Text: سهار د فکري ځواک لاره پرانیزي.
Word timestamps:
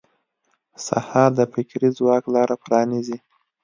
سهار 0.85 1.29
د 1.39 1.41
فکري 1.53 1.89
ځواک 1.97 2.23
لاره 2.33 2.55
پرانیزي. 2.63 3.17